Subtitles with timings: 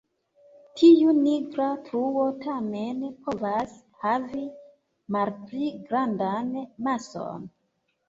[0.79, 3.77] Tiu nigra truo tamen povas
[4.07, 4.45] havi
[5.19, 6.55] malpli grandan
[6.91, 7.51] mason.